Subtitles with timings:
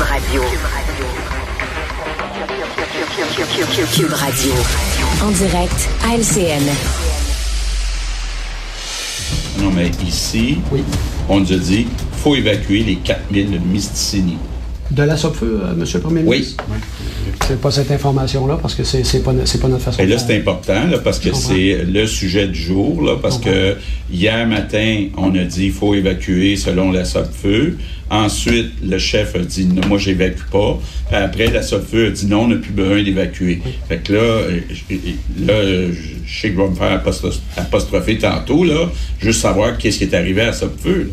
[0.00, 0.42] Cube Radio.
[3.92, 4.52] Cube Radio.
[5.22, 6.64] En direct à LCN.
[9.58, 10.58] Non, mais ici,
[11.28, 11.86] on nous a dit
[12.22, 14.38] faut évacuer les 4000 de Mysticini.
[14.90, 16.64] De la SOPFEU, euh, Monsieur le Premier ministre?
[16.68, 16.76] Oui.
[17.46, 20.86] C'est pas cette information-là, parce que c'est pas, pas notre façon Et là, c'est important,
[20.88, 23.76] là, parce que c'est le sujet du jour, là, parce que
[24.12, 27.76] hier matin, on a dit qu'il faut évacuer selon la SOPFEU.
[28.10, 30.78] Ensuite, le chef a dit non, moi, j'évacue pas.
[31.06, 33.62] Puis après, la SOPFEU a dit non, on n'a plus besoin d'évacuer.
[33.88, 35.62] Fait que là, euh, je- là,
[35.92, 40.04] je sais que je vais me faire apostro- apostropher tantôt, là, juste savoir qu'est-ce qui
[40.04, 41.10] est arrivé à la SOPFEU.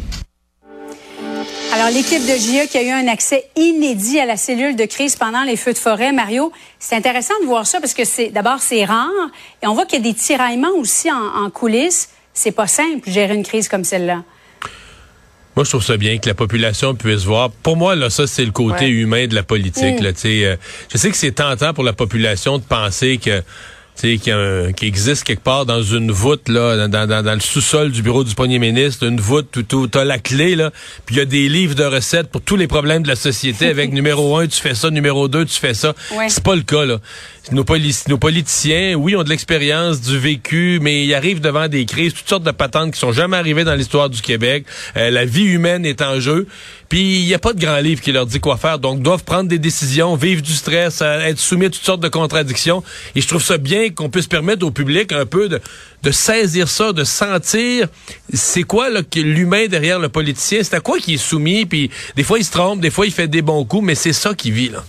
[1.87, 5.15] Alors, l'équipe de GIA qui a eu un accès inédit à la cellule de crise
[5.15, 8.59] pendant les feux de forêt, Mario, c'est intéressant de voir ça parce que c'est d'abord
[8.59, 9.07] c'est rare
[9.63, 12.09] et on voit qu'il y a des tiraillements aussi en, en coulisses.
[12.33, 14.23] C'est pas simple gérer une crise comme celle-là.
[15.55, 17.51] Moi, je trouve ça bien que la population puisse voir.
[17.51, 18.91] Pour moi, là, ça, c'est le côté Ouais.
[18.91, 20.01] humain de la politique.
[20.01, 20.03] Mm.
[20.03, 20.57] Là, euh,
[20.91, 23.41] je sais que c'est tentant pour la population de penser que
[24.03, 27.91] a un- qu'il existe quelque part dans une voûte, là, dans, dans- dans le sous-sol
[27.91, 30.71] du bureau du premier ministre, une voûte où tu as la clé, là,
[31.05, 33.67] puis il y a des livres de recettes pour tous les problèmes de la société
[33.67, 35.93] avec numéro un, tu fais ça, numéro deux, tu fais ça.
[36.15, 36.29] Ouais.
[36.29, 36.99] C'est pas le cas, là.
[37.53, 41.85] Nos, poli- nos politiciens, oui, ont de l'expérience, du vécu, mais ils arrivent devant des
[41.85, 44.65] crises, toutes sortes de patentes qui sont jamais arrivées dans l'histoire du Québec.
[44.97, 46.45] Euh, la vie humaine est en jeu.
[46.89, 48.79] Puis il n'y a pas de grand livre qui leur dit quoi faire.
[48.79, 52.07] Donc, doivent prendre des décisions, vivre du stress, euh, être soumis à toutes sortes de
[52.07, 52.83] contradictions.
[53.15, 55.59] Et je trouve ça bien qu'on puisse permettre au public un peu de,
[56.11, 57.87] saisir ça, de sentir
[58.31, 61.65] c'est quoi l'humain derrière le politicien, c'est à quoi qu'il est soumis.
[61.65, 64.13] Puis des fois, il se trompe, des fois, il fait des bons coups, mais c'est
[64.13, 64.83] ça qu'il vit, là.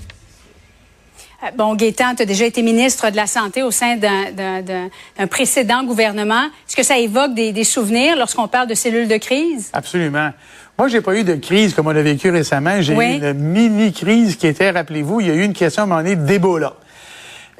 [1.43, 5.85] Euh, Bon, Gaétan, tu as déjà été ministre de la Santé au sein d'un- précédent
[5.85, 6.45] gouvernement.
[6.67, 9.71] Est-ce que ça évoque des, des souvenirs lorsqu'on parle de cellules de crise?
[9.73, 10.31] Absolument.
[10.79, 12.81] Moi, j'ai pas eu de crise comme on a vécu récemment.
[12.81, 13.19] J'ai Oui.
[13.21, 16.03] eu une mini-crise qui était, rappelez-vous, il y a eu une question à un moment
[16.03, 16.75] donné d'Ebola.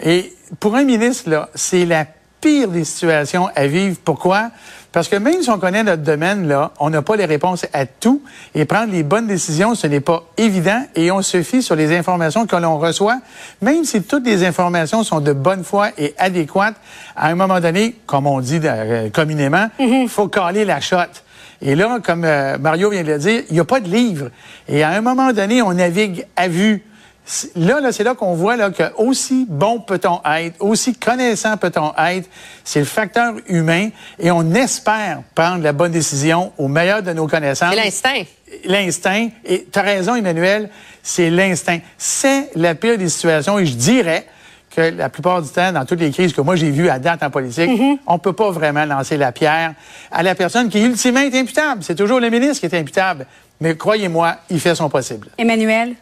[0.03, 2.07] Et pour un ministre, là, c'est la
[2.41, 3.97] pire des situations à vivre.
[4.05, 4.51] Pourquoi?
[4.93, 7.85] Parce que même si on connaît notre domaine, là, on n'a pas les réponses à
[7.85, 8.23] tout.
[8.55, 10.83] Et prendre les bonnes décisions, ce n'est pas évident.
[10.95, 13.21] Et on se fie sur les informations que l'on reçoit.
[13.61, 16.77] Même si toutes les informations sont de bonne foi et adéquates,
[17.17, 20.97] à un moment donné, comme on dit euh, communément, il faut caler la shot.
[21.61, 24.31] Et là, comme euh, Mario vient de le dire, il n'y a pas de livre.
[24.69, 26.83] Et à un moment donné, on navigue à vue.
[27.57, 31.93] Là, là c'est là qu'on voit là, que aussi bon peut-on être, aussi connaissant peut-on
[31.99, 32.29] être,
[32.65, 37.27] c'est le facteur humain et on espère prendre la bonne décision au meilleur de nos
[37.27, 37.75] connaissances.
[37.75, 38.23] C'est l'instinct.
[38.65, 39.29] L'instinct.
[39.45, 40.71] Et tu as raison, Emmanuel,
[41.03, 41.81] c'est l'instinct.
[41.99, 44.27] C'est la pire des situations et je dirais
[44.75, 47.23] que la plupart du temps, dans toutes les crises que moi j'ai vues à date
[47.23, 47.71] en politique,
[48.07, 49.75] on peut pas vraiment lancer la pierre
[50.11, 51.83] à la personne qui ultimement est imputable.
[51.83, 53.27] C'est toujours le ministre qui est imputable.
[53.61, 55.29] Mais croyez-moi, il fait son possible.
[55.37, 55.95] Emmanuel?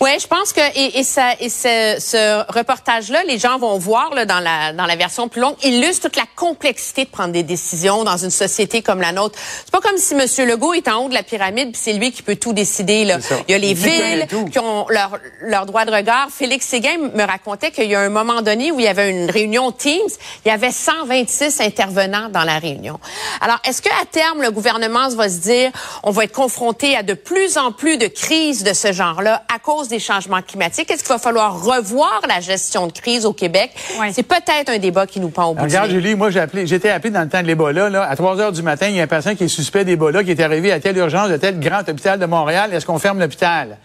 [0.00, 4.14] Oui, je pense que et, et, ça, et ce, ce reportage-là, les gens vont voir
[4.14, 7.42] là, dans la dans la version plus longue, illustre toute la complexité de prendre des
[7.42, 9.36] décisions dans une société comme la nôtre.
[9.64, 10.48] C'est pas comme si M.
[10.48, 13.04] Legault est en haut de la pyramide puis c'est lui qui peut tout décider.
[13.04, 13.18] Là.
[13.48, 16.28] Il y a les Il villes qui ont leur leur droit de regard.
[16.30, 19.28] Félix Séguin me racontait qu'il y a un moment donné où il y avait une
[19.28, 20.10] réunion Teams,
[20.44, 23.00] il y avait 126 intervenants dans la réunion.
[23.40, 25.72] Alors, est-ce que à terme le gouvernement va se dire,
[26.04, 29.58] on va être confronté à de plus en plus de crises de ce genre-là à
[29.58, 33.70] cause des changements climatiques Est-ce qu'il va falloir revoir la gestion de crise au Québec?
[33.98, 34.12] Ouais.
[34.12, 35.90] C'est peut-être un débat qui nous pend au bout Regarde.
[35.90, 38.02] Julie, moi, j'ai appelé, j'étais appelé dans le temps de l'Ebola, là.
[38.04, 40.30] À 3 heures du matin, il y a un patient qui est suspect d'Ebola, qui
[40.30, 42.72] est arrivé à telle urgence de tel grand hôpital de Montréal.
[42.72, 43.78] Est-ce qu'on ferme l'hôpital?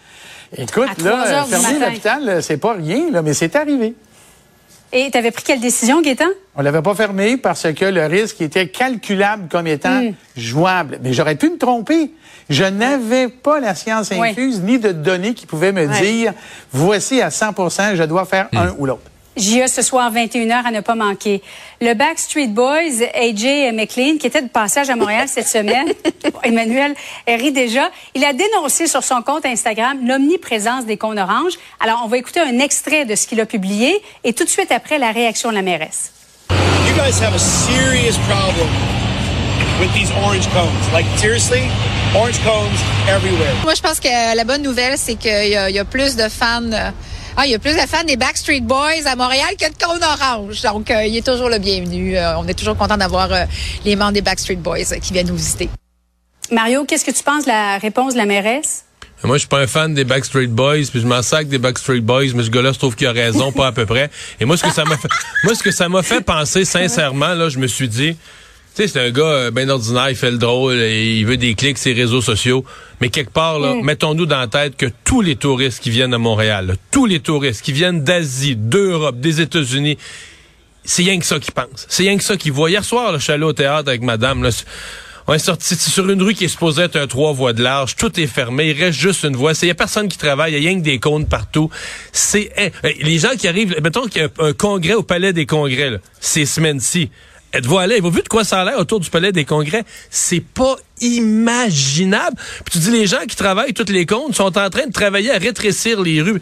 [0.56, 3.96] Écoute, À 3 là, fermer l'hôpital, c'est pas rien, là, mais c'est arrivé.
[4.96, 6.28] Et tu avais pris quelle décision, Gaétan?
[6.56, 10.14] On l'avait pas fermé parce que le risque était calculable comme étant Hmm.
[10.38, 11.00] jouable.
[11.02, 12.12] Mais j'aurais pu me tromper.
[12.50, 14.30] Je n'avais pas la science Oui.
[14.30, 16.34] infuse ni de données qui pouvaient me dire
[16.72, 19.02] voici à 100% je dois faire un ou l'autre.
[19.36, 21.42] JA ce soir, 21h, à ne pas manquer.
[21.82, 25.88] Le Backstreet Boys, AJ McLean, qui était de passage à Montréal cette semaine,
[26.44, 26.94] Emmanuel
[27.26, 31.54] elle rit déjà, il a dénoncé sur son compte Instagram l'omniprésence des cônes oranges.
[31.80, 34.72] Alors, on va écouter un extrait de ce qu'il a publié et tout de suite
[34.72, 36.12] après, la réaction de la mairesse.
[36.50, 38.68] You guys have a serious problem
[39.80, 40.94] with these orange cones.
[40.94, 41.64] Like, seriously,
[42.16, 42.78] orange cones
[43.10, 43.54] everywhere.
[43.64, 46.16] Moi, je pense que la bonne nouvelle, c'est qu'il y, a- il y a plus
[46.16, 46.62] de fans.
[47.36, 50.04] Ah, il y a plus de fans des Backstreet Boys à Montréal que de Cône
[50.04, 50.62] Orange.
[50.62, 52.16] Donc, euh, il est toujours le bienvenu.
[52.16, 53.46] Euh, on est toujours content d'avoir euh,
[53.86, 55.68] les membres des Backstreet Boys euh, qui viennent nous visiter.
[56.52, 58.86] Mario, qu'est-ce que tu penses de la réponse de la mairesse?
[59.24, 62.02] Moi, je suis pas un fan des Backstreet Boys, puis je m'en sac des Backstreet
[62.02, 64.12] Boys, mais ce gars-là, je trouve qu'il a raison, pas à peu près.
[64.40, 65.08] Et moi, ce que ça m'a fait,
[65.44, 68.16] moi, ce que ça m'a fait penser, sincèrement, là, je me suis dit,
[68.76, 71.56] sais, c'est un gars euh, bien ordinaire, il fait le drôle, et il veut des
[71.56, 72.66] clics sur les réseaux sociaux.
[73.02, 76.18] Mais quelque part, là, mettons-nous dans la tête que tous les touristes qui viennent à
[76.18, 79.98] Montréal, là, tous les touristes qui viennent d'Asie, d'Europe, des États-Unis,
[80.86, 81.86] c'est rien que ça qu'ils pensent.
[81.88, 82.70] C'est rien que ça qu'ils voient.
[82.70, 84.44] Hier soir, là, je suis allé au théâtre avec madame.
[84.44, 84.50] Là,
[85.28, 87.96] on est sorti sur une rue qui est supposée être un trois voies de large.
[87.96, 88.72] Tout est fermé.
[88.72, 89.54] Il reste juste une voie.
[89.62, 90.54] Il y a personne qui travaille.
[90.54, 91.70] Il y a rien que des comptes partout.
[92.12, 92.70] C'est hein,
[93.02, 93.76] les gens qui arrivent.
[93.82, 97.10] Mettons qu'il y a un congrès au Palais des Congrès là, ces semaines-ci.
[97.54, 98.00] Êtes-vous allé?
[98.00, 99.84] Vous vu de quoi ça a l'air autour du Palais des Congrès?
[100.10, 102.36] C'est pas imaginable.
[102.66, 105.32] Puis tu dis, les gens qui travaillent toutes les comptes sont en train de travailler
[105.32, 106.42] à rétrécir les rues.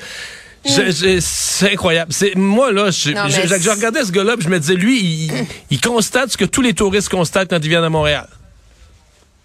[0.63, 2.13] C'est incroyable.
[2.13, 5.31] C'est moi là, je, je, regardais ce gars-là, je me disais lui, il,
[5.71, 8.27] il constate ce que tous les touristes constatent quand ils viennent à Montréal.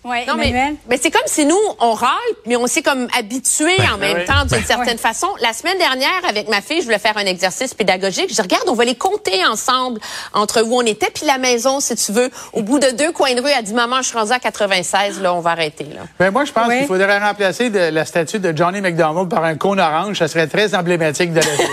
[0.06, 2.11] Oui, mais, mais c'est comme si nous, on râle,
[2.47, 5.26] mais on s'est comme habitué ben, en même temps d'une ben, certaine façon.
[5.41, 8.32] La semaine dernière, avec ma fille, je voulais faire un exercice pédagogique.
[8.32, 10.00] Je regarde, on va les compter ensemble
[10.32, 12.31] entre où on était puis la maison, si tu veux.
[12.53, 15.20] Au bout de deux coins de rue, elle dit maman, je suis rendue à 96,
[15.20, 16.03] là, on va arrêter là.
[16.20, 19.81] Ben moi, je pense qu'il faudrait remplacer la statue de Johnny McDonald par un cône
[19.81, 20.19] orange.
[20.19, 21.67] Ça serait très emblématique de la ville.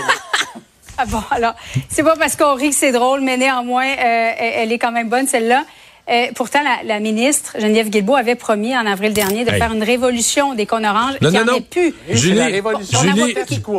[0.98, 1.54] ah bon, alors,
[1.88, 5.08] c'est pas parce qu'on rit que c'est drôle, mais néanmoins, euh, elle est quand même
[5.08, 5.64] bonne celle-là.
[6.10, 10.54] Euh, pourtant, la, ministre Geneviève Guilbeault avait promis en avril dernier de faire une révolution
[10.54, 11.14] des cônes oranges.
[11.22, 11.60] Non, non, non.
[11.62, 11.94] Pu.
[12.10, 13.00] Julie, la révolution.
[13.00, 13.34] Julie,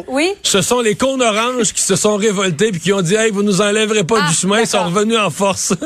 [0.07, 0.33] oui?
[0.41, 3.43] ce sont les cônes oranges qui se sont révoltés puis qui ont dit, hey, vous
[3.43, 5.73] nous enlèverez pas ah, du chemin, ils sont revenus en force.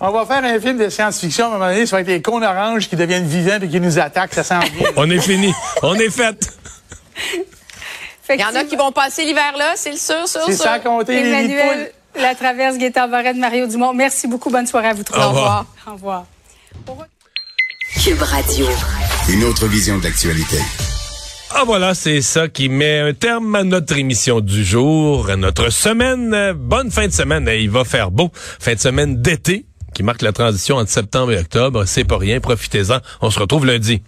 [0.00, 2.20] On va faire un film de science-fiction à un moment donné, ça va être les
[2.20, 4.90] cônes oranges qui deviennent vivants et qui nous attaquent, ça sent bien.
[4.96, 5.54] On est fini.
[5.82, 6.50] On est fait.
[8.28, 10.46] Il y en a qui vont passer l'hiver là, c'est le sûr, sûr, sûr.
[10.48, 11.90] C'est sans compter les poules.
[12.18, 13.92] La Traverse, Gaétan de Mario Dumont.
[13.92, 14.50] Merci beaucoup.
[14.50, 15.26] Bonne soirée à vous trois.
[15.26, 15.66] Au revoir.
[15.86, 16.24] Au revoir.
[18.02, 18.66] Cube Radio.
[19.28, 20.58] Une autre vision de l'actualité.
[21.54, 25.70] Ah voilà, c'est ça qui met un terme à notre émission du jour, à notre
[25.70, 26.52] semaine.
[26.52, 27.48] Bonne fin de semaine.
[27.52, 28.30] Il va faire beau.
[28.34, 31.84] Fin de semaine d'été qui marque la transition entre septembre et octobre.
[31.86, 32.40] C'est pas rien.
[32.40, 32.98] Profitez-en.
[33.22, 34.02] On se retrouve lundi.